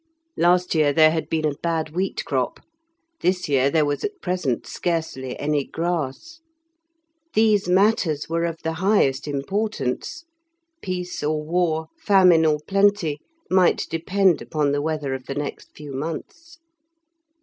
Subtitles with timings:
[0.35, 2.59] Last year there had been a bad wheat crop;
[3.21, 6.39] this year there was at present scarcely any grass.
[7.35, 10.25] These matters were of the highest importance;
[10.81, 15.93] peace or war, famine or plenty, might depend upon the weather of the next few
[15.93, 16.57] months.